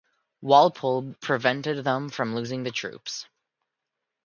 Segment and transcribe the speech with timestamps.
[0.41, 3.27] Walpole prevented them from losing the troops.